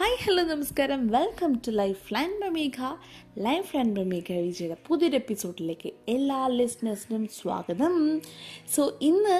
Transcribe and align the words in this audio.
Hi 0.00 0.14
hello 0.24 0.42
നമസ്കാരം. 0.50 1.00
Welcome 1.14 1.50
to 1.64 1.70
life 1.70 2.14
line 2.14 2.30
ബമേഘ 2.42 2.78
life 3.46 3.76
line 3.76 3.88
ബമേഘ 3.94 4.28
വിജയുടെ 4.46 4.76
പുതിയൊരു 4.86 5.16
എപ്പിസോഡിലേക്ക് 5.16 5.90
എല്ലാ 6.14 6.38
ലിസ്ണേഴ്സിനും 6.46 7.24
സ്വാഗതം. 7.40 7.94
സോ 8.74 8.82
ഇന്ന് 9.08 9.36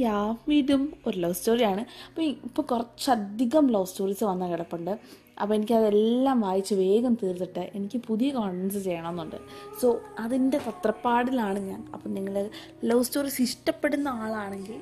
യാ 0.00 0.16
വീണ്ടും 0.48 0.82
ഒരു 1.06 1.16
ലവ് 1.18 1.38
സ്റ്റോറിയാണ് 1.40 1.84
അപ്പോൾ 2.08 2.22
ഇപ്പോൾ 2.22 2.62
കുറച്ചധികം 2.62 3.66
ലവ് 3.76 3.90
സ്റ്റോറീസ് 3.92 4.24
വന്ന 4.24 4.50
കിടപ്പുണ്ട്. 4.50 4.92
അപ്പോൾ 5.40 5.54
എനിക്കതെല്ലാം 5.54 6.40
വായിച്ച് 6.40 6.74
വേഗം 6.84 7.14
തീർത്തിട്ട് 7.22 7.70
എനിക്ക് 7.74 8.00
പുതിയ 8.08 8.30
കോൺഫിഡൻസ് 8.30 8.84
ചെയ്യണമെന്നുണ്ട്. 8.86 9.38
സോ 9.82 10.00
അതിന്റെ 10.18 10.60
തത്രപ്പാടിലാണ് 10.68 11.58
ഞാൻ. 11.58 11.82
അപ്പം 11.94 12.14
നിങ്ങൾ 12.14 12.36
ലവ് 12.84 13.02
സ്റ്റോറീസ് 13.02 13.42
ഇഷ്ടപ്പെടുന്ന 13.42 14.08
ആളാണെങ്കിൽ 14.08 14.80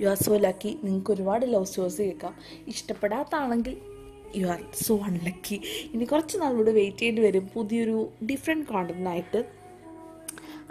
യു 0.00 0.08
ആർ 0.08 0.16
സോ 0.16 0.36
ലക്കി 0.36 0.78
നിങ്ങൾക്ക് 0.84 1.12
ഒരുപാട് 1.12 1.54
ലവ് 1.54 1.64
സ്റ്റോറീസ് 1.64 2.02
കേൾക്കാം. 2.02 2.34
ഇഷ്ടപ്പെടാത്താണെങ്കിൽ 2.68 3.76
യു 4.36 4.46
ആർ 4.46 4.64
സോ 4.74 4.98
അൺലക്കി 4.98 5.60
ഇനി 5.94 6.04
കുറച്ച് 6.04 6.38
നാളോട് 6.38 6.70
വെയിറ്റ് 6.70 6.98
ചെയ്യേണ്ടി 6.98 7.22
വരും. 7.22 7.50
പുതിയൊരു 7.54 8.08
ഡിഫറെന്റ് 8.24 8.66
കോണ്ടന്റായിട്ട് 8.66 9.58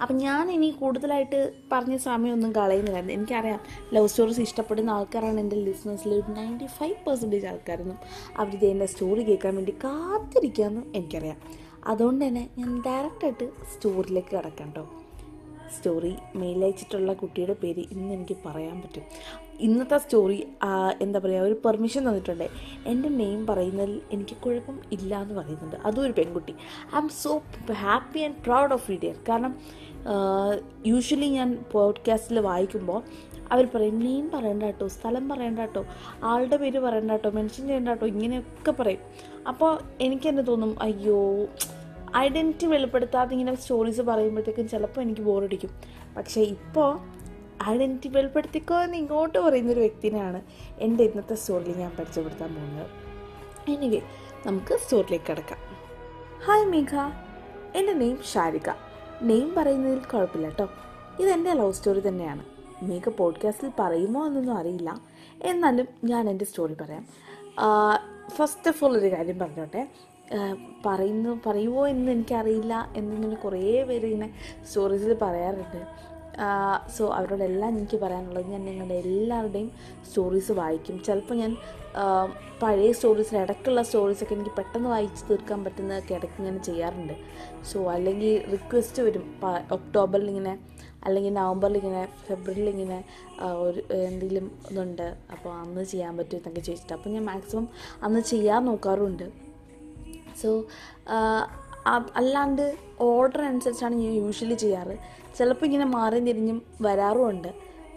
അപ്പം 0.01 0.17
ഞാൻ 0.17 0.51
ഇനി 0.51 0.69
കൂടുതലായിട്ട് 0.69 1.53
പറഞ്ഞ 1.71 1.97
സമയമൊന്നും 1.97 2.55
കളയുന്നില്ലായിരുന്നു. 2.55 3.13
എനിക്കറിയാം 3.13 3.59
ലവ് 3.93 4.07
സ്റ്റോറീസ് 4.07 4.41
ഇഷ്ടപ്പെടുന്ന 4.41 4.89
ആൾക്കാരാണ് 4.89 5.39
എന്റെ 5.39 5.55
ലിസ്നസ്സിൽ 5.55 6.13
ഒരു 6.13 6.31
നയന്റി 6.31 6.65
ഫൈവ് 6.65 6.95
പെർസെന്റേജ് 7.07 7.45
ആൾക്കാരൊന്നും 7.45 7.97
അവരിത് 8.37 8.65
എന്റെ 8.65 8.85
സ്റ്റോറി 8.85 9.23
കേൾക്കാൻ 9.23 9.55
വേണ്ടി 9.55 9.71
കാത്തിരിക്കാമെന്നും 9.71 10.91
എനിക്കറിയാം. 10.95 11.37
അതുകൊണ്ട് 11.85 12.25
തന്നെ 12.25 12.49
ഞാൻ 12.57 12.83
ഡയറക്റ്റായിട്ട് 12.85 13.49
സ്റ്റോറിലേക്ക് 13.73 14.37
കിടക്കാം 14.37 14.67
കേട്ടോ 14.67 14.96
സ്റ്റോറി 15.75 16.13
മെയിൽ 16.41 16.59
അയച്ചിട്ടുള്ള 16.65 17.13
കുട്ടിയുടെ 17.21 17.55
പേര് 17.63 17.83
ഇന്ന് 17.95 18.11
എനിക്ക് 18.17 18.35
പറയാൻ 18.45 18.75
പറ്റും. 18.83 19.05
ഇന്നത്തെ 19.67 19.97
സ്റ്റോറി 20.03 20.39
എന്താ 21.05 21.19
പറയുക 21.23 21.47
ഒരു 21.49 21.55
പെർമിഷൻ 21.65 22.01
തന്നിട്ടുണ്ട്. 22.09 22.47
എന്റെ 22.91 23.09
നെയിം 23.21 23.39
പറയുന്നതിൽ 23.51 23.95
എനിക്ക് 24.15 24.37
കുഴപ്പം 24.43 24.77
ഇല്ല 24.97 25.11
എന്ന് 25.23 25.35
പറയുന്നുണ്ട്. 25.39 25.77
അതും 25.87 26.03
ഒരു 26.07 26.15
പെൺകുട്ടി. 26.19 26.55
I'm 27.03 27.09
so 27.23 27.33
happy 27.85 28.21
and 28.27 28.39
proud 28.47 28.75
of 28.77 28.91
you dear 28.97 29.17
കാരണം 29.29 29.55
യൂഷ്വലി 30.91 31.29
ഞാൻ 31.37 31.49
പോഡ്കാസ്റ്റിൽ 31.71 32.37
വായിക്കുമ്പോൾ 32.49 32.99
അവർ 33.53 33.65
പറയും 33.73 33.97
നെയിം 34.05 34.25
പറയണ്ട 34.35 34.63
കേട്ടോ 34.69 34.85
സ്ഥലം 34.95 35.25
പറയണ്ട 35.31 35.59
കേട്ടോ 35.65 35.81
ആളുടെ 36.29 36.57
പേര് 36.61 36.79
പറയണ്ട 36.85 37.11
കേട്ടോ 37.15 37.29
മെൻഷൻ 37.37 37.63
ചെയ്യണ്ട 37.67 37.89
കേട്ടോ 37.89 38.07
ഇങ്ങനെയൊക്കെ 38.13 38.71
പറയും. 38.79 39.03
അപ്പോൾ 39.51 39.71
എനിക്ക് 40.05 40.27
തന്നെ 40.29 40.43
തോന്നും 40.51 40.71
അയ്യോ 40.85 41.19
ഐഡന്റിറ്റി 42.17 42.65
വെളിപ്പെടുത്താതെ 42.65 43.31
ഇങ്ങനെ 43.31 43.55
സ്റ്റോറീസ് 43.55 44.01
പറയുമ്പോഴത്തേക്കും 44.01 44.69
ചിലപ്പോൾ 44.69 45.01
എനിക്ക് 45.01 45.21
ബോറടിക്കും 45.21 45.69
പക്ഷേ 46.17 46.41
ഇപ്പോൾ 46.41 46.99
ഐഡന്റിറ്റി 47.67 48.07
വെളിപ്പെടുത്തിക്കോ 48.07 48.75
എന്ന് 48.81 48.97
ഇങ്ങോട്ട് 48.97 49.37
പറയുന്നൊരു 49.37 49.79
വ്യക്തിനെയാണ് 49.79 50.41
എന്റെ 50.79 51.03
ഇന്നത്തെ 51.03 51.35
സ്റ്റോറിയിൽ 51.35 51.77
ഞാൻ 51.77 51.91
പരിചയപ്പെടുത്താൻ 51.99 52.55
പോകുന്നത്. 52.55 52.89
എനിവേ 53.71 54.01
നമുക്ക് 54.45 54.79
സ്റ്റോറിലേക്ക് 54.79 55.25
കിടക്കാം. 55.29 55.59
ഹായ് 56.45 56.65
മേഘ 56.65 56.95
എന്റെ 57.75 57.93
നെയിം 57.93 58.23
ഷാരിക. 58.33 58.69
നെയിം 59.21 59.53
പറയുന്നതിൽ 59.57 59.99
കുഴപ്പമില്ല 59.99 60.47
കേട്ടോ 60.47 60.69
ഇതെന്റെ 61.19 61.53
ലവ് 61.53 61.71
സ്റ്റോറി 61.71 62.07
തന്നെയാണ്. 62.07 62.45
മേഘ 62.81 63.09
പോഡ്കാസ്റ്റിൽ 63.09 63.71
പറയുമോ 63.79 64.27
എന്നൊന്നും 64.27 64.57
അറിയില്ല. 64.57 65.01
എന്നാലും 65.43 65.87
ഞാൻ 66.03 66.29
എന്റെ 66.29 66.45
സ്റ്റോറി 66.45 66.73
പറയാം. 66.73 67.07
ഫസ്റ്റ് 68.29 68.67
ഓഫ് 68.67 68.85
ഓൾ 68.85 68.97
ഒരു 68.97 69.11
കാര്യം 69.11 69.39
പറഞ്ഞോട്ടെ. 69.39 69.87
പറയുന്നു 70.85 71.31
പറയുമോ 71.45 71.87
എന്ന് 71.87 72.11
എനിക്കറിയില്ല 72.11 72.73
എന്നിങ്ങനെ 72.95 73.35
കുറേ 73.35 73.83
പേര് 73.89 74.05
ഇങ്ങനെ 74.05 74.29
സ്റ്റോറീസിൽ 74.67 75.13
പറയാറുണ്ട്. 75.21 75.81
സോ 76.95 77.03
അവരോടെല്ലാം 77.17 77.69
എനിക്ക് 77.77 77.97
പറയാനുള്ളത് 78.03 78.47
ഞാൻ 78.53 78.65
നിങ്ങളുടെ 78.65 78.93
എല്ലാവരുടെയും 78.93 79.69
സ്റ്റോറീസ് 80.07 80.51
വായിക്കും. 80.51 80.97
ചിലപ്പോൾ 81.07 81.35
ഞാൻ 81.35 81.51
പഴയ 82.61 82.89
സ്റ്റോറീസിൽ 82.91 83.37
ഇടയ്ക്കുള്ള 83.37 83.81
സ്റ്റോറീസൊക്കെ 83.81 84.35
എനിക്ക് 84.35 84.53
പെട്ടെന്ന് 84.59 84.89
വായിച്ച് 84.89 85.23
തീർക്കാൻ 85.29 85.63
പറ്റുന്നതൊക്കെ 85.63 86.13
ഇടയ്ക്ക് 86.13 86.37
ഇങ്ങനെ 86.41 86.61
ചെയ്യാറുണ്ട്. 86.69 87.15
സോ 87.69 87.77
അല്ലെങ്കിൽ 87.95 88.43
റിക്വസ്റ്റ് 88.51 89.03
വരും. 89.07 89.25
ഒക്ടോബറിൽ 89.77 90.29
ഇങ്ങനെ 90.33 90.53
അല്ലെങ്കിൽ 91.05 91.33
നവംബറിൽ 91.33 91.77
ഇങ്ങനെ 91.77 92.03
ഫെബ്രുവരിയിൽ 92.27 92.69
ഇങ്ങനെ 92.75 92.99
ഒരു 93.65 93.81
എന്തെങ്കിലും 94.09 94.45
ഇതുണ്ട്. 94.71 95.07
അപ്പോൾ 95.33 95.51
അന്ന് 95.63 95.83
ചെയ്യാൻ 95.83 96.13
പറ്റുമെന്നൊക്കെ 96.17 96.59
ചോദിച്ചിട്ട്. 96.59 96.95
അപ്പോൾ 96.99 97.09
ഞാൻ 97.09 97.25
മാക്സിമം 97.25 97.67
അന്ന് 98.03 98.19
ചെയ്യാൻ 98.31 98.65
നോക്കാറുണ്ട്. 98.65 99.46
സോ 100.41 100.49
അല്ലാണ്ട് 102.19 102.65
ഓർഡർ 102.99 103.41
അനുസരിച്ചാണ് 103.41 103.95
ഞാൻ 103.95 104.13
യൂഷ്വലി 104.13 104.53
ചെയ്യാറ്. 104.53 104.95
ചിലപ്പോൾ 105.37 105.65
ഇങ്ങനെ 105.65 105.85
മാറി 105.85 106.19
തിരിഞ്ഞും 106.19 106.59
വരാറുമുണ്ട്. 106.81 107.47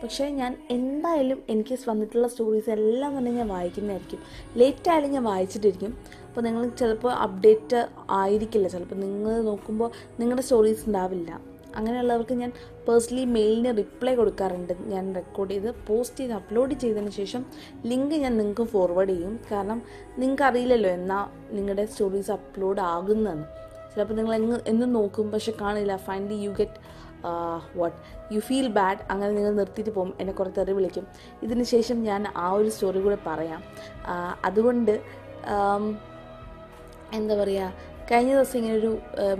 പക്ഷേ 0.02 0.28
ഞാൻ 0.40 0.52
എന്തായാലും 0.70 1.38
എനിക്ക് 1.52 1.78
വന്നിട്ടുള്ള 1.88 2.28
സ്റ്റോറീസ് 2.28 2.70
എല്ലാം 2.70 3.18
തന്നെ 3.18 3.30
ഞാൻ 3.32 3.48
വായിക്കുന്നതായിരിക്കും. 3.48 4.20
ലേറ്റ് 4.60 4.90
ആയാലും 4.90 5.10
ഞാൻ 5.16 5.24
വായിച്ചിട്ടിരിക്കും. 5.24 5.92
അപ്പോൾ 6.28 6.40
നിങ്ങൾ 6.40 6.68
ചിലപ്പോൾ 6.80 7.12
അപ്ഡേറ്റ് 7.12 7.80
ആയിരിക്കില്ല. 8.10 8.68
ചിലപ്പോൾ 8.68 9.00
നിങ്ങൾ 9.04 9.42
നോക്കുമ്പോൾ 9.50 9.90
നിങ്ങളുടെ 10.20 10.42
സ്റ്റോറീസ് 10.42 10.84
ഉണ്ടാവില്ല. 10.86 11.49
അങ്ങനെയുള്ളവർക്ക് 11.76 12.34
ഞാൻ 12.42 12.50
പേഴ്സണലി 12.86 13.24
മെയിലിന് 13.36 13.72
റിപ്ലൈ 13.80 14.14
കൊടുക്കാറുണ്ട്. 14.20 14.74
ഞാൻ 14.92 15.04
റെക്കോർഡ് 15.18 15.54
ചെയ്ത് 15.54 15.70
പോസ്റ്റ് 15.88 16.20
ചെയ്ത് 16.20 16.34
അപ്ലോഡ് 16.40 16.74
ചെയ്തതിന് 16.82 17.12
ശേഷം 17.20 17.42
ലിങ്ക് 17.90 18.14
ഞാൻ 18.24 18.32
നിങ്ങൾക്ക് 18.40 18.66
ഫോർവേഡ് 18.74 19.12
ചെയ്യും. 19.14 19.34
കാരണം 19.50 19.80
നിങ്ങൾക്ക് 20.20 20.46
അറിയില്ലല്ലോ 20.50 20.90
എന്നാ 20.98 21.18
നിങ്ങളുടെ 21.56 21.84
സ്റ്റോറീസ് 21.92 22.32
അപ്ലോഡ് 22.38 22.82
ആകുന്നതെന്ന്. 22.94 23.46
ചിലപ്പോൾ 23.92 24.16
നിങ്ങൾ 24.20 24.34
എങ്ങ് 24.40 24.56
എന്നും 24.72 24.90
നോക്കും 24.98 25.26
പക്ഷെ 25.30 25.52
കാണില്ല. 25.60 25.92
Finally 26.08 26.38
you 26.46 26.50
get 26.60 26.78
what 27.78 27.96
you 28.34 28.40
feel 28.48 28.68
bad 28.76 29.00
അങ്ങനെ 29.12 29.30
നിങ്ങൾ 29.38 29.52
നിർത്തിയിട്ട് 29.60 29.92
പോകും. 29.96 30.12
എന്നെ 30.20 30.32
കുറേ 30.38 30.50
തെറി 30.58 30.72
വിളിക്കും. 30.76 31.06
ഇതിന് 31.44 31.64
ശേഷം 31.72 31.98
ഞാൻ 32.08 32.22
ആ 32.44 32.46
ഒരു 32.58 32.68
സ്റ്റോറി 32.74 33.00
കൂടെ 33.06 33.18
പറയാം. 33.26 33.60
അതുകൊണ്ട് 34.48 34.94
എന്താ 37.18 37.34
പറയുക 37.42 37.72
കഴിഞ്ഞ 38.10 38.30
ദിവസം 38.36 38.56
ഇങ്ങനൊരു 38.58 38.92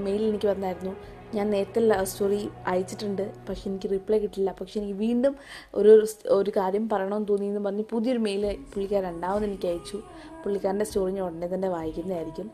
മെയിൽ 0.04 0.22
എനിക്ക് 0.28 0.48
വന്നായിരുന്നു. 0.50 0.92
ഞാൻ 1.34 1.50
നേരത്തെ 1.50 2.04
സ്റ്റോറി 2.04 2.40
അയച്ചിട്ടുണ്ട്. 2.66 3.24
പക്ഷെ 3.48 3.64
എനിക്ക് 3.70 3.90
റിപ്ലൈ 3.90 4.18
കിട്ടില്ല. 4.18 4.54
പക്ഷെ 4.60 4.80
എനിക്ക് 4.80 4.96
വീണ്ടും 4.98 5.36
ഒരു 5.74 5.92
ഒരു 6.38 6.52
കാര്യം 6.56 6.88
പറയണമെന്ന് 6.88 7.28
തോന്നിയെന്ന് 7.28 7.60
പറഞ്ഞ് 7.60 7.84
പുതിയൊരു 7.90 8.18
മെയിൽ 8.18 8.44
പുള്ളിക്കാരൻ 8.72 9.06
രണ്ടാമത് 9.08 9.44
എനിക്ക് 9.44 9.68
അയച്ചു. 9.68 10.00
പുള്ളിക്കാരന്റെ 10.44 10.84
സ്റ്റോറി 10.84 11.12
ഞാൻ 11.12 11.24
ഉടനെ 11.24 11.48
തന്നെ 11.54 11.68
വായിക്കുന്നതായിരിക്കും. 11.68 12.50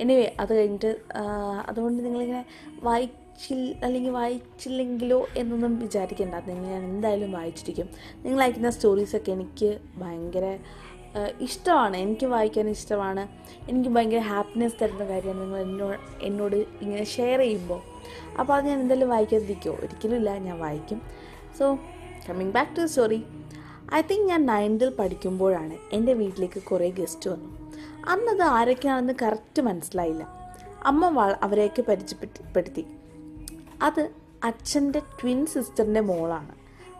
എനിവേ 0.00 0.36
അത് 0.40 0.52
കഴിഞ്ഞിട്ട് 0.58 0.90
അതുകൊണ്ട് 1.68 2.04
നിങ്ങളിങ്ങനെ 2.04 2.44
വായിച്ചില്ല 2.82 3.84
അല്ലെങ്കിൽ 3.86 4.10
വായിച്ചില്ലെങ്കിലോ 4.10 5.26
എന്നൊന്നും 5.36 5.78
വിചാരിക്കേണ്ട. 5.78 6.34
നിങ്ങൾ 6.48 6.64
ഞാൻ 6.74 6.84
എന്തായാലും 6.84 7.32
വായിച്ചിരിക്കും. 7.32 7.88
നിങ്ങൾ 8.24 8.42
അയക്കുന്ന 8.42 8.70
സ്റ്റോറീസൊക്കെ 8.70 9.32
എനിക്ക് 9.32 9.70
ഭയങ്കര 9.98 10.58
ഇഷ്ടമാണ്. 11.40 11.96
എനിക്ക് 11.96 12.26
വായിക്കാൻ 12.26 12.68
ഇഷ്ടമാണ്. 12.68 13.28
എനിക്ക് 13.70 13.90
ഭയങ്കര 13.90 14.18
ഹാപ്പിനെസ് 14.18 14.74
തരുന്ന 14.82 15.04
കാര്യമാണ് 15.04 15.40
നിങ്ങൾ 15.40 15.60
എന്നോട് 15.60 15.98
എന്നോട് 16.22 16.56
ഇങ്ങനെ 16.56 17.04
ഷെയർ 17.04 17.38
ചെയ്യുമ്പോൾ 17.38 17.80
അപ്പോൾ 18.40 18.54
അത് 18.54 18.66
ഞാൻ 18.66 18.80
എന്തായാലും 18.80 19.08
വായിക്കാതിരിക്കുമോ 19.08 19.76
ഒരിക്കലും 19.76 20.16
ഇല്ല 20.16 20.38
ഞാൻ 20.38 20.58
വായിക്കും. 20.58 21.02
So 21.58 21.74
coming 22.28 22.52
back 22.52 22.76
to 22.76 22.86
story 22.86 23.24
I 23.94 24.02
think 24.02 24.28
ഞാൻ 24.28 24.46
നയൻതിൽ 24.46 24.90
പഠിക്കുമ്പോഴാണ് 24.90 25.76
എന്റെ 25.92 26.12
വീട്ടിലേക്ക് 26.12 26.62
കുറേ 26.62 26.90
ഗസ്റ്റ് 26.90 27.30
വന്നു. 27.30 27.72
അന്നത് 28.08 28.42
ആരൊക്കെയാണെന്ന് 28.42 29.12
കറക്റ്റ് 29.22 29.62
മനസ്സിലായില്ല. 29.62 30.38
അമ്മ 30.84 31.08
വള 31.08 31.34
അവരെയൊക്കെ 31.42 31.82
പരിചയപ്പെടുത്തി. 31.82 32.86
അത് 33.82 34.10
അച്ഛന്റെ 34.44 34.98
ട്വിൻ 34.98 35.46
സിസ്റ്ററിന്റെ 35.46 36.00
മോളാണ്. 36.00 36.54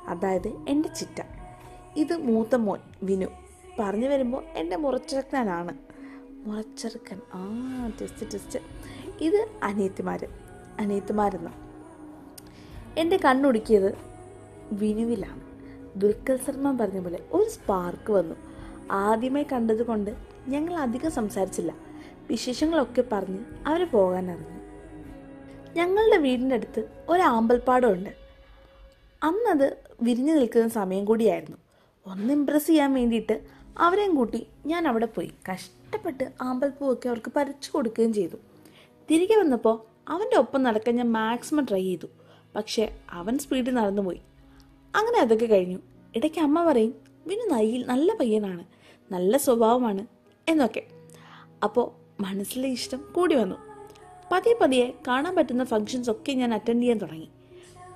അതായത് 0.08 0.48
എന്റെ 0.68 0.88
ചിറ്റ. 0.88 1.22
ഇത് 1.96 2.16
മൂത്ത 2.16 2.54
മോൻ 2.54 2.78
വിനു. 3.02 3.26
പറഞ്ഞു 3.78 4.08
വരുമ്പോൾ 4.08 4.44
എന്റെ 4.44 4.76
മുറച്ചെറുക്കനാണ്. 4.76 5.78
മുറച്ചെറുക്കൻ. 6.48 7.20
ആ 7.34 7.90
ടെസ്റ്റ് 8.00 8.34
ടെസ്റ്റ് 8.34 8.58
ഇത് 9.20 9.48
അനിയത്തിമാർ 9.62 10.28
അനിയത്തിമാരെന്ന്. 10.80 11.50
എന്റെ 13.00 13.16
കണ്ണൊടുക്കിയത് 13.24 13.98
വിനുവിലാണ്. 14.72 15.40
ദുൽഖർ 16.00 16.36
സൽമാൻ 16.36 16.78
പറഞ്ഞ 16.78 17.00
പോലെ 17.00 17.24
ഒരു 17.32 17.50
സ്പാർക്ക് 17.50 18.12
വന്നു. 18.12 18.34
ആദ്യമായി 18.90 19.46
കണ്ടത് 19.52 19.86
കൊണ്ട് 19.86 20.16
ഞങ്ങൾ 20.48 20.74
അധികം 20.74 21.10
സംസാരിച്ചില്ല. 21.10 21.74
വിശേഷങ്ങളൊക്കെ 22.30 23.04
പറഞ്ഞ് 23.12 23.38
അവർ 23.66 23.84
പോകാൻ 23.84 24.30
ഇറങ്ങി 24.30 24.58
ഞങ്ങളുടെ 25.78 26.16
വീടിന്റെ 26.16 26.54
അടുത്ത് 26.54 26.88
ഒരു 27.08 27.22
ആമ്പൽപ്പാടമുണ്ട്. 27.22 28.10
അന്നത് 29.22 29.76
വിരിഞ്ഞു 30.02 30.32
നിൽക്കുന്ന 30.32 30.68
സമയം 30.68 31.04
കൂടിയായിരുന്നു. 31.04 31.56
ഒന്ന് 32.06 32.32
ഇമ്പ്രസ് 32.32 32.66
ചെയ്യാൻ 32.66 32.94
വേണ്ടിയിട്ട് 32.94 33.57
അവരെയും 33.80 34.14
കൂട്ടി 34.14 34.46
ഞാൻ 34.66 34.88
അവിടെ 34.88 35.06
പോയി. 35.06 35.30
കഷ്ടപ്പെട്ട് 35.52 36.32
ആമ്പൽപ്പൂവൊക്കെ 36.42 37.08
അവർക്ക് 37.08 37.32
പറിച്ചു 37.36 37.70
കൊടുക്കുകയും 37.70 38.12
ചെയ്തു. 38.12 38.36
തിരികെ 39.10 39.38
വന്നപ്പോൾ 39.38 39.80
അവന്റെ 40.08 40.36
ഒപ്പം 40.36 40.62
നടക്കാൻ 40.62 40.96
ഞാൻ 40.96 41.12
മാക്സിമം 41.12 41.64
ട്രൈ 41.64 41.82
ചെയ്തു. 41.82 42.06
പക്ഷേ 42.56 42.98
അവൻ 43.10 43.38
സ്പീഡിൽ 43.38 43.74
നടന്നുപോയി. 43.74 44.20
അങ്ങനെ 44.96 45.18
അതൊക്കെ 45.18 45.46
കഴിഞ്ഞു. 45.46 45.78
ഇടയ്ക്ക് 46.16 46.40
അമ്മ 46.40 46.64
പറയും 46.64 46.94
വിനു 47.26 47.54
നയിൽ 47.54 47.86
നല്ല 47.86 48.14
പയ്യനാണ് 48.14 48.64
നല്ല 49.12 49.36
സ്വഭാവമാണ് 49.36 50.06
എന്നൊക്കെ. 50.48 50.82
അപ്പോൾ 51.64 52.08
മനസ്സിലെ 52.22 52.68
ഇഷ്ടം 52.68 53.04
കൂടി 53.16 53.34
വന്നു. 53.34 53.56
പതിയെ 54.32 54.54
പതിയെ 54.60 54.92
കാണാൻ 55.08 55.36
പറ്റുന്ന 55.36 55.64
ഫങ്ഷൻസ് 55.64 56.10
ഒക്കെ 56.10 56.32
ഞാൻ 56.32 56.54
അറ്റൻഡ് 56.54 56.82
ചെയ്യാൻ 56.82 56.98
തുടങ്ങി. 56.98 57.28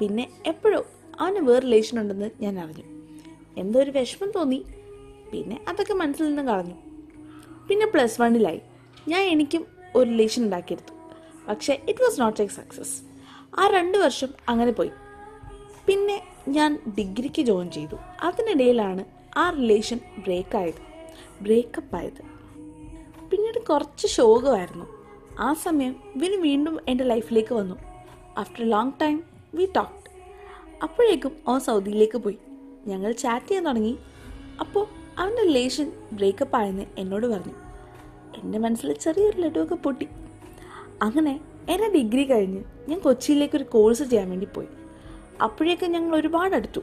പിന്നെ 0.00 0.30
എപ്പോഴും 0.46 0.84
അവന് 1.20 1.38
വേറെ 1.38 1.60
റിലേഷൻ 1.60 2.00
ഉണ്ടെന്ന് 2.00 2.30
ഞാൻ 2.40 2.58
അറിഞ്ഞു. 2.58 2.84
എന്തോ 3.56 3.80
ഒരു 3.80 3.90
വിഷമം 3.90 4.30
തോന്നി. 4.30 4.64
പിന്നെ 5.32 5.64
അതൊക്കെ 5.68 5.94
മനസ്സിൽ 5.94 6.26
നിന്ന് 6.26 6.42
കളഞ്ഞു. 6.42 6.74
പിന്നെ 7.68 7.86
പ്ലസ് 7.86 8.20
വണ്ണിലായി 8.20 8.60
ഞാൻ 9.08 9.22
എനിക്കും 9.22 9.66
ഒരു 9.96 10.10
റിലേഷൻ 10.10 10.44
ഉണ്ടാക്കിയെടുത്തു. 10.44 10.94
പക്ഷേ 11.48 11.82
it 11.88 12.02
was 12.02 12.20
not 12.20 12.42
a 12.42 12.46
success 12.46 13.02
ആ 13.58 13.66
രണ്ട് 13.66 13.98
വർഷം 13.98 14.28
അങ്ങനെ 14.48 14.72
പോയി. 14.72 14.90
പിന്നെ 15.86 16.22
ഞാൻ 16.48 16.78
ഡിഗ്രിക്ക് 16.98 17.42
ജോയിൻ 17.42 17.70
ചെയ്തു. 17.70 17.96
അതിനിടയിലാണ് 18.22 19.04
ആ 19.36 19.50
റിലേഷൻ 19.50 20.00
ബ്രേക്കായത് 20.18 20.80
ബ്രേക്കപ്പ് 21.42 21.96
ആയത്. 21.96 22.22
പിന്നീട് 23.30 23.58
കുറച്ച് 23.66 24.06
ശോകമായിരുന്നു 24.06 24.86
ആ 25.40 25.52
സമയം 25.52 25.96
വിനു 26.16 26.36
വീണ്ടും 26.36 26.78
എന്റെ 26.88 27.04
ലൈഫിലേക്ക് 27.04 27.54
വന്നു. 27.54 27.74
After 28.38 28.70
long 28.70 28.92
time 29.02 29.22
we 29.54 29.68
talked 29.76 30.10
അപ്പോഴേക്കും 30.82 31.32
അവൻ 31.48 31.60
സൗദിയിലേക്ക് 31.60 32.18
പോയി. 32.18 32.38
ഞങ്ങൾ 32.86 33.12
ചാറ്റ് 33.12 33.46
ചെയ്യാൻ 33.46 33.64
തുടങ്ങി. 33.64 33.98
അപ്പോൾ 34.60 35.01
അവന്റെ 35.18 35.42
റിലേഷൻ 35.42 35.92
ബ്രേക്കപ്പ് 36.12 36.56
ആയെന്ന് 36.56 36.82
എന്നോട് 36.98 37.26
പറഞ്ഞു. 37.26 37.54
എന്റെ 38.42 38.58
മനസ്സിൽ 38.58 38.92
ചെറിയൊരു 38.92 39.40
ലഡുവൊക്കെ 39.40 39.74
പൊട്ടി. 39.74 40.08
അങ്ങനെ 41.02 41.40
എന്റെ 41.68 41.88
ഡിഗ്രി 41.88 42.24
കഴിഞ്ഞ് 42.24 42.64
ഞാൻ 42.88 42.98
കൊച്ചിയിലേക്ക് 42.98 43.56
ഒരു 43.56 43.64
കോഴ്സ് 43.64 44.02
ചെയ്യാൻ 44.02 44.30
വേണ്ടി 44.30 44.46
പോയി. 44.46 44.68
അപ്പോഴേക്കും 45.42 45.90
ഞങ്ങൾ 45.90 46.16
ഒരുപാട് 46.16 46.56
അടുത്തു. 46.56 46.80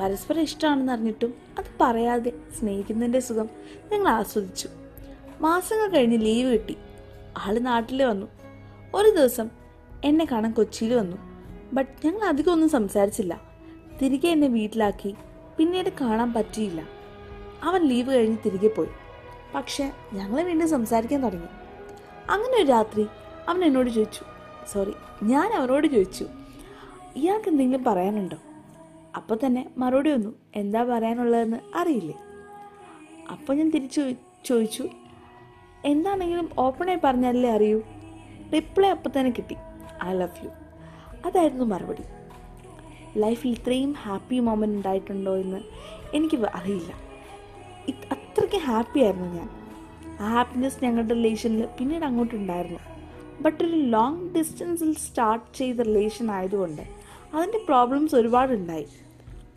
പരസ്പരം 0.00 0.40
ഇഷ്ടമാണെന്ന് 0.40 0.92
അറിഞ്ഞിട്ടും 0.92 1.34
അത് 1.58 1.64
പറയാതെ 1.80 2.32
സ്നേഹിക്കുന്നതിന്റെ 2.60 3.20
സുഖം 3.20 3.48
ഞങ്ങൾ 3.92 4.08
ആസ്വദിച്ചു. 4.08 4.68
മാസങ്ങൾ 5.40 5.88
കഴിഞ്ഞ് 5.88 6.20
ലീവ് 6.20 6.52
കിട്ടി. 6.52 6.76
ആൾ 7.38 7.58
നാട്ടിൽ 7.58 8.02
വന്നു. 8.02 8.26
ഒരു 8.94 9.10
ദിവസം 9.10 9.50
എന്നെ 10.04 10.24
കാണാൻ 10.24 10.52
കൊച്ചിയിൽ 10.52 10.94
വന്നു. 10.94 11.16
ബട്ട് 11.72 12.06
ഞങ്ങൾ 12.06 12.24
അധികമൊന്നും 12.24 12.68
സംസാരിച്ചില്ല. 12.68 13.40
തിരികെ 14.02 14.28
എന്നെ 14.28 14.48
വീട്ടിലാക്കി. 14.48 15.14
പിന്നീട് 15.56 15.88
കാണാൻ 16.00 16.32
പറ്റിയില്ല. 16.32 16.93
അവൻ 17.64 17.80
ലീവ് 17.90 18.10
കഴിഞ്ഞ് 18.14 18.38
തിരികെ 18.44 18.68
പോയി. 18.68 18.92
പക്ഷെ 19.54 19.84
ഞങ്ങൾ 20.12 20.38
വീണ്ടും 20.42 20.68
സംസാരിക്കാൻ 20.68 21.20
തുടങ്ങി. 21.24 21.50
അങ്ങനെ 22.30 22.54
ഒരു 22.62 22.68
രാത്രി 22.68 23.04
അവൻ 23.48 23.64
എന്നോട് 23.64 23.90
ചോദിച്ചു 23.90 24.24
സോറി 24.72 24.94
ഞാൻ 25.22 25.48
അവനോട് 25.52 25.86
ചോദിച്ചു 25.86 26.26
ഇയാൾക്ക് 27.16 27.48
എന്തെങ്കിലും 27.48 27.84
പറയാനുണ്ടോ? 27.84 28.38
അപ്പോൾ 29.16 29.38
തന്നെ 29.46 29.62
മറുപടി 29.78 30.10
വന്നു 30.12 30.30
എന്താ 30.56 30.80
പറയാനുള്ളതെന്ന് 30.84 31.58
അറിയില്ലേ? 31.74 32.16
അപ്പോൾ 33.32 33.56
ഞാൻ 33.56 33.68
തിരിച്ചു 33.70 34.00
ചോദിച്ചു 34.46 34.84
എന്താണെങ്കിലും 35.84 36.50
ഓപ്പണായി 36.58 37.00
പറഞ്ഞാലേ 37.04 37.50
അറിയൂ? 37.50 37.78
റിപ്ലൈ 38.54 38.88
അപ്പം 38.88 39.12
തന്നെ 39.16 39.30
കിട്ടി 39.30 39.56
ഐ 40.04 40.12
ലവ് 40.12 40.44
യു 40.44 40.50
അതായിരുന്നു 41.26 41.64
മറുപടി. 41.64 42.04
ലൈഫിൽ 43.20 43.50
ഇത്രയും 43.50 43.92
ഹാപ്പി 44.04 44.38
മൊമെന്റ് 44.38 44.76
ഉണ്ടായിട്ടുണ്ടോ 44.76 45.36
എന്ന് 45.36 45.60
എനിക്ക് 46.14 46.36
അറിയില്ല. 46.36 46.92
അത്രയ്ക്ക് 47.92 48.56
ഹാപ്പി 48.56 49.00
ആയിരുന്നു 49.00 49.34
ഞാൻ. 49.34 49.50
ആ 50.20 50.28
ഹാപ്പിനെസ് 50.32 50.84
ഞങ്ങളുടെ 50.84 51.14
റിലേഷനിൽ 51.14 51.68
പിന്നീട് 51.78 52.04
അങ്ങോട്ടുണ്ടായിരുന്നു. 52.04 52.80
ബട്ട് 53.40 53.64
ഒരു 53.64 53.76
ലോങ് 53.76 54.30
ഡിസ്റ്റൻസിൽ 54.30 54.94
സ്റ്റാർട്ട് 54.94 55.56
ചെയ്ത 55.56 55.76
റിലേഷൻ 55.76 56.30
ആയതുകൊണ്ട് 56.30 56.82
അതിന്റെ 57.34 57.58
പ്രോബ്ലംസ് 57.58 58.14
ഒരുപാടുണ്ടായി. 58.14 58.86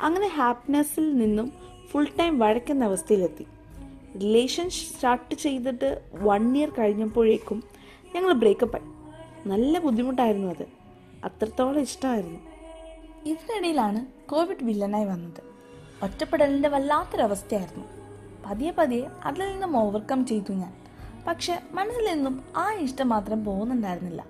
അങ്ങനെ 0.01 0.27
ഹാപ്പിനെസ്സിൽ 0.27 1.17
നിന്നും 1.17 1.53
ഫുൾ 1.91 2.07
ടൈം 2.19 2.39
വഴക്കുന്ന 2.39 2.85
അവസ്ഥയിലെത്തി. 2.85 3.47
റിലേഷൻ 4.19 4.69
സ്റ്റാർട്ട് 4.69 5.35
ചെയ്തിട്ട് 5.35 6.01
വൺ 6.13 6.57
ഇയർ 6.57 6.69
കഴിഞ്ഞപ്പോഴേക്കും 6.69 7.63
ഞങ്ങൾ 8.15 8.33
ബ്രേക്കപ്പ് 8.33 8.75
ആയി. 8.75 8.91
നല്ല 9.49 9.79
ബുദ്ധിമുട്ടായിരുന്നു 9.79 10.47
അത്. 10.47 10.65
അത്രത്തോളം 11.23 11.79
ഇഷ്ടമായിരുന്നു. 11.79 12.39
ഇതിനിടയിലാണ് 13.25 14.05
കോവിഡ് 14.29 14.63
വില്ലനായി 14.63 15.05
വന്നത്. 15.05 15.43
ഒറ്റപ്പെടലിന്റെ 16.03 16.69
വല്ലാത്തൊരവസ്ഥയായിരുന്നു. 16.69 17.96
പതിയെ 18.47 18.71
പതിയെ 18.71 19.07
അതിൽ 19.25 19.51
നിന്നും 19.51 19.77
ഓവർകം 19.77 20.25
ചെയ്തു 20.25 20.51
ഞാൻ. 20.51 20.73
പക്ഷെ 21.27 21.61
മനസ്സിൽ 21.71 22.13
നിന്നും 22.13 22.43
ആ 22.57 22.73
ഇഷ്ടം 22.73 23.09
മാത്രം 23.09 23.45
പോകുന്നുണ്ടായിരുന്നില്ല. 23.45 24.25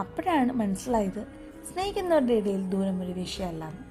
അപ്പോഴാണ് 0.00 0.52
മനസ്സിലായത് 0.52 1.26
സ്നേഹിക്കുന്നവരുടെ 1.72 2.32
ഇടയിൽ 2.32 2.70
ദൂരം 2.70 3.02
ഒരു 3.02 3.12
വിഷയമല്ലാന്ന്. 3.12 3.82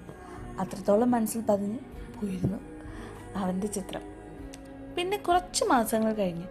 അത്രത്തോളം 0.60 1.12
മനസ്സിൽ 1.12 1.42
പതിഞ്ഞ് 1.42 1.80
പോയിരുന്നു 2.22 2.58
അവന്റെ 3.36 3.68
ചിത്രം. 3.68 4.02
പിന്നെ 4.98 5.18
കുറച്ച് 5.18 5.66
മാസങ്ങൾ 5.66 6.14
കഴിഞ്ഞ് 6.14 6.44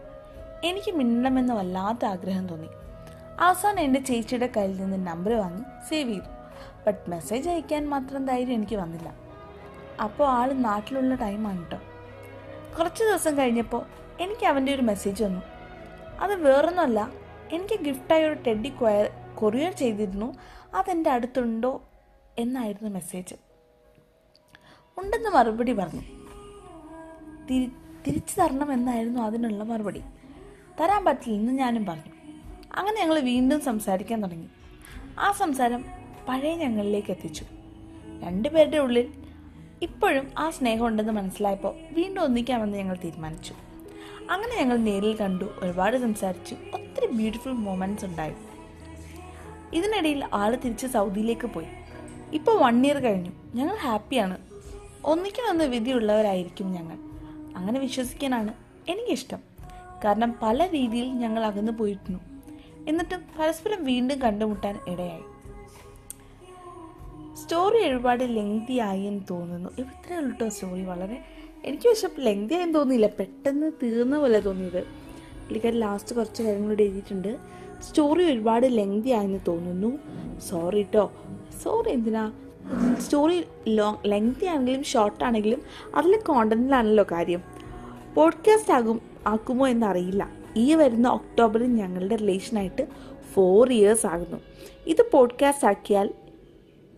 എനിക്ക് 0.65 0.91
മിണ്ടണമെന്ന് 0.91 1.55
വല്ലാത്ത 1.55 2.05
ആഗ്രഹം 2.05 2.49
തോന്നി. 2.49 2.69
അവസാനം 3.41 3.81
എന്റെ 3.81 4.01
ചേച്ചിയുടെ 4.01 4.53
കയ്യിൽ 4.57 4.81
നിന്ന് 4.81 5.07
നമ്പർ 5.07 5.35
വാങ്ങി 5.35 5.63
സേവ് 5.89 6.09
ചെയ്തു. 6.09 6.31
ബട്ട് 6.87 7.11
മെസ്സേജ് 7.11 7.49
അയക്കാൻ 7.49 7.89
മാത്രം 7.89 8.27
ധൈര്യം 8.27 8.55
എനിക്ക് 8.55 8.77
വന്നില്ല. 8.77 9.15
അപ്പോൾ 10.03 10.29
ആൾ 10.29 10.53
നാട്ടിലുള്ള 10.53 11.15
ടൈമാണ് 11.15 11.59
കേട്ടോ 11.59 11.92
കുറച്ച് 12.79 13.05
ദിവസം 13.05 13.39
കഴിഞ്ഞപ്പോൾ 13.39 13.87
എനിക്ക് 14.21 14.47
അവന്റെ 14.47 14.75
ഒരു 14.75 14.83
മെസ്സേജ് 14.83 15.25
വന്നു. 15.25 15.41
അത് 16.21 16.35
വേറൊന്നുമല്ല 16.35 17.13
എനിക്ക് 17.53 17.81
ഗിഫ്റ്റായി 17.85 18.23
ഒരു 18.23 18.35
ടെഡി 18.35 18.69
കൊയർ 18.69 19.11
കൊറിയർ 19.35 19.73
ചെയ്തിരുന്നു. 19.73 20.35
അതെന്റെ 20.75 21.11
അടുത്തുണ്ടോ 21.11 21.83
എന്നായിരുന്നു 22.39 22.91
മെസ്സേജ് 22.91 23.35
ഉണ്ടെന്ന് 24.99 25.29
മറുപടി 25.29 25.73
പറഞ്ഞു. 25.73 26.01
തിരി 27.51 27.73
തിരിച്ചു 28.07 28.41
തരണം 28.41 28.73
എന്നായിരുന്നു 28.73 29.21
അതിനുള്ള 29.21 29.65
മറുപടി. 29.65 30.03
തരാൻ 30.81 31.05
പറ്റില്ലെന്ന് 31.05 31.53
ഞാനും 31.53 31.87
പറഞ്ഞു. 31.87 32.13
അങ്ങനെ 32.75 33.01
ഞങ്ങൾ 33.01 33.21
വീണ്ടും 33.21 33.61
സംസാരിക്കാൻ 33.61 34.23
തുടങ്ങി. 34.23 34.49
ആ 35.19 35.33
സംസാരം 35.33 35.85
പഴയ 36.29 36.55
ഞങ്ങളിലേക്ക് 36.55 37.11
എത്തിച്ചു. 37.11 37.45
രണ്ടുപേരുടെ 38.23 38.77
ഉള്ളിൽ 38.77 39.22
ഇപ്പോഴും 39.83 40.29
ആ 40.39 40.51
സ്നേഹം 40.51 40.87
ഉണ്ടെന്ന് 40.87 41.13
മനസ്സിലായപ്പോൾ 41.13 41.75
വീണ്ടും 41.93 42.23
ഒന്നിക്കാമെന്ന് 42.23 42.79
ഞങ്ങൾ 42.79 42.97
തീരുമാനിച്ചു. 43.05 43.55
അങ്ങനെ 44.31 44.63
ഞങ്ങൾ 44.63 44.77
നേരിൽ 44.77 45.17
കണ്ടു 45.17 45.45
ഒരുപാട് 45.59 45.97
സംസാരിച്ചു 45.97 46.55
ഒത്തിരി 46.55 47.07
ബ്യൂട്ടിഫുൾ 47.07 47.51
മൊമെന്റ്സ് 47.51 48.05
ഉണ്ടായി. 48.05 48.35
ഇതിനിടയിൽ 49.73 50.29
ആൾ 50.33 50.57
തിരിച്ച് 50.57 50.87
സൗദിയിലേക്ക് 50.87 51.47
പോയി. 51.47 51.67
ഇപ്പോൾ 52.33 52.59
വൺ 52.59 52.87
ഇയർ 52.87 52.99
കഴിഞ്ഞു. 52.99 53.31
ഞങ്ങൾ 53.55 53.77
ഹാപ്പിയാണ് 53.77 54.37
ഒന്നിക്കണമെന്ന് 55.05 55.65
വിധിയുള്ളവരായിരിക്കും 55.65 56.73
ഞങ്ങൾ. 56.73 56.97
അങ്ങനെ 57.57 57.81
വിശ്വസിക്കാനാണ് 57.81 58.55
എനിക്കിഷ്ടം. 58.89 59.39
കാരണം 60.05 60.35
പല 60.43 60.67
രീതിയിൽ 60.67 61.09
ഞങ്ങൾ 61.13 61.45
അകന്നു 61.45 61.73
പോയിരുന്നു. 61.73 62.21
എന്നിട്ടും 62.89 63.21
പരസ്പരം 63.39 63.85
വീണ്ടും 63.85 64.23
കണ്ടുമുട്ടാൻ 64.23 64.79
ഇടയായി. 64.89 65.32
സ്റ്റോറി 67.43 67.89
ഒരുപാട് 67.89 68.25
ലെങ്തി 68.25 68.79
ആയി 68.79 69.01
എന്ന് 69.01 69.23
തോന്നുന്നു 69.31 69.71
ഇത്രയേ 69.79 70.17
ഉള്ളൂ 70.17 70.31
കേട്ടോ 70.31 70.49
സ്റ്റോറി 70.49 70.85
വളരെ. 70.85 71.19
എനിക്ക് 71.65 71.89
പക്ഷെ 71.89 72.09
ലെങ്തി 72.19 72.55
ആയെന്ന് 72.55 72.75
തോന്നിയില്ല. 72.75 73.07
പെട്ടെന്ന് 73.07 73.73
തീർന്ന 73.83 74.19
പോലെ 74.19 74.41
തോന്നിയത്. 74.41 74.83
പുള്ളിക്കാർ 74.83 75.73
ലാസ്റ്റ് 75.73 76.17
കുറച്ച് 76.17 76.43
കാര്യങ്ങളോട് 76.43 76.83
എഴുതിയിട്ടുണ്ട്. 76.83 77.39
സ്റ്റോറി 77.81 78.25
ഒരുപാട് 78.25 78.67
ലെങ്തി 78.71 79.11
ആയെന്ന് 79.11 79.39
തോന്നുന്നു. 79.49 79.99
സോറി 80.41 80.77
കേട്ടോ 80.77 81.13
സോറി 81.63 81.91
എന്തിനാ? 81.91 82.33
സ്റ്റോറി 82.99 83.45
ലോങ് 83.69 83.97
ലെങ്തി 84.07 84.45
ആണെങ്കിലും 84.47 84.83
ഷോർട്ട് 84.83 85.25
ആണെങ്കിലും 85.25 85.63
അതിലെ 85.95 86.19
കോണ്ടന്റിലാണല്ലോ 86.19 87.05
കാര്യം. 87.13 87.43
പോഡ്കാസ്റ്റ് 88.15 88.73
ആകും 88.73 89.01
ആക്കുമോ 89.27 89.69
എന്നറിയില്ല. 89.69 90.31
ഈ 90.57 90.75
വരുന്ന 90.75 91.09
ഒക്ടോബറിൽ 91.09 91.67
ഞങ്ങളുടെ 91.67 92.17
റിലേഷനായിട്ട് 92.17 92.89
ഫോർ 93.33 93.73
ഇയേഴ്സ് 93.73 94.07
ആകുന്നു. 94.07 94.37
ഇത് 94.87 95.11
പോഡ്കാസ്റ്റ് 95.13 95.69
ആക്കിയാൽ 95.69 96.11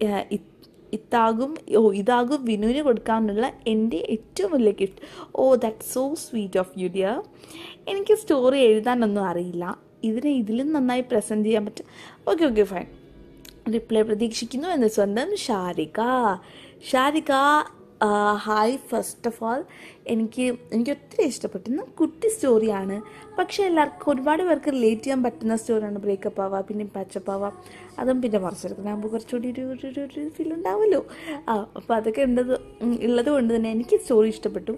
ഏഹ്, 0.01 0.25
ഇത് 0.31 0.51
ഇതാകും 0.93 1.51
ഓ 1.77 1.93
ഇതാകും 1.93 2.45
വിനുവിന് 2.45 2.83
കൊടുക്കാനുള്ള 2.83 3.45
എന്റെ 3.67 3.99
ഏറ്റവും 4.09 4.53
വലിയ 4.53 4.73
gift 4.73 5.03
oh 5.35 5.55
that 5.55 5.85
so 5.85 6.15
sweet 6.23 6.59
of 6.59 6.73
you 6.79 6.89
dear 6.89 7.17
എനിക്ക് 7.89 8.15
സ്റ്റോറി 8.15 8.59
എഴുതാനൊന്നും 8.61 9.25
അറിയില്ല. 9.25 9.65
ഇതിനെ 10.03 10.31
ഇതിലും 10.33 10.73
നന്നായി 10.73 11.01
പ്രസന്റ് 11.03 11.47
ചെയ്യാൻ 11.47 11.65
പറ്റും. 11.67 11.87
ഓക്കെ 12.29 12.45
ഓക്കെ 12.45 12.65
ഫൈൻ 12.65 12.87
റിപ്ലൈ 13.73 14.03
പ്രതീക്ഷിക്കുന്നു 14.03 14.69
എന്ന് 14.69 14.89
സ്വന്തം 14.89 15.37
Sharika. 15.47 16.01
Sharika 16.91 17.33
hi 18.45 18.77
first 18.89 19.29
of 19.29 19.45
all 19.45 19.61
എനിക്ക് 20.13 20.45
എനിക്ക് 20.75 20.93
ഒത്തിരി 20.97 21.25
ഇഷ്ടപ്പെട്ടുന്ന 21.33 21.83
കുട്ടി 22.01 22.29
സ്റ്റോറിയാണ് 22.35 22.97
പക്ഷേ 23.39 23.61
എല്ലാവർക്കും 23.69 24.09
ഒരുപാട് 24.13 24.43
പേർക്ക് 24.49 24.71
റിലേറ്റ് 24.77 25.05
ചെയ്യാൻ 25.05 25.21
പറ്റുന്ന 25.27 25.55
സ്റ്റോറിയാണ് 25.61 25.99
ബ്രേക്കപ്പ് 26.05 26.43
ആവുക 26.45 26.61
പിന്നെ 26.69 26.85
പച്ചപ്പ് 26.97 27.31
ആവുക. 27.35 27.51
അതും 28.01 28.19
പിന്നെ 28.23 28.39
മറിച്ചെടുക്കുന്നതാകുമ്പോൾ 28.45 29.11
കുറച്ചുകൂടി 29.15 29.49
ഒരു 29.53 29.65
ഒരു 29.75 30.01
ഒരു 30.07 30.25
ഫീൽ 30.37 30.51
ഉണ്ടാവുമല്ലോ. 30.59 31.01
ആ 31.51 31.55
അപ്പോൾ 31.79 31.95
അതൊക്കെ 31.99 32.23
ഉണ്ടത് 32.29 32.53
ഉള്ളത് 33.09 33.31
കൊണ്ട് 33.35 33.53
തന്നെ 33.57 33.71
എനിക്ക് 33.77 33.99
സ്റ്റോറി 34.03 34.29
ഇഷ്ടപ്പെട്ടു. 34.35 34.75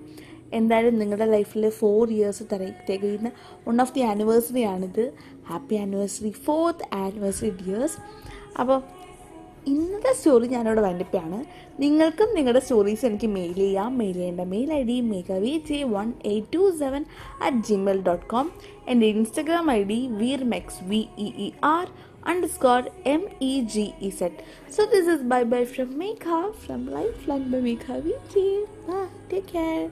എന്തായാലും 0.59 0.95
നിങ്ങളുടെ 1.03 1.27
ലൈഫിൽ 1.37 1.65
ഫോർ 1.81 2.11
ഇയേഴ്സ് 2.17 2.45
തികയുന്ന 2.89 3.31
വൺ 3.67 3.81
ഓഫ് 3.85 3.95
ദി 3.97 4.05
ആനിവേഴ്സറി 4.13 4.63
ആണിത്. 4.75 5.05
Happy 5.51 5.77
anniversary 5.85 6.33
fourth 6.47 6.87
anniversary 7.03 7.51
years 7.67 7.99
അപ്പോൾ 8.63 8.79
ഇന്നത്തെ 9.67 10.13
സ്റ്റോറി 10.15 10.47
ഞാനിവിടെ 10.47 10.81
വൈൻഡപ്പാണ് 10.81 11.39
നിങ്ങൾക്കും 11.81 12.29
നിങ്ങളുടെ 12.35 12.61
സ്റ്റോറീസ് 12.61 13.07
എനിക്ക് 13.07 13.29
മെയിൽ 13.37 13.53
ചെയ്യാം 13.55 13.93
മെയിൽ 13.99 14.17
ചെയ്യേണ്ട 14.21 14.45
mail 14.53 14.69
I 14.73 14.83
D 14.83 14.99
Meghavi 15.09 15.53
J 15.69 15.79
one 15.95 16.09
eight 16.25 16.53
two 16.55 16.65
seven 16.79 17.05
at 17.43 17.63
Gmail 17.69 18.01
dot 18.03 18.27
com 18.27 18.49
എന്റെ 18.89 19.09
Instagram 19.09 19.71
I 19.71 19.81
D 19.85 20.01
Veer 20.23 20.43
മെക്സ് 20.55 20.83
V 20.85 21.01
E 21.19 21.29
E 21.47 21.49
R 21.75 21.87
underscore 22.31 22.85
M 23.11 23.23
E 23.43 23.53
G 23.73 23.85
E 24.01 24.11
Z. 24.11 24.31
So 24.69 24.87
this 24.87 25.07
is 25.07 25.21
bye 25.25 25.45
bye 25.45 25.67
from 25.67 25.93
Megha 26.01 26.41
from 26.57 26.83
Lifeline 26.89 27.47
by 27.53 27.61
Megha 27.61 28.01
VJ. 28.01 28.35
Ah, 28.91 29.07
take 29.31 29.47
care. 29.53 29.87